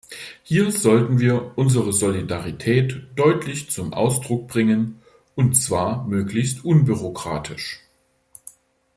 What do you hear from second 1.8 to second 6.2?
Solidarität deutlich zum Ausdruck bringen, und zwar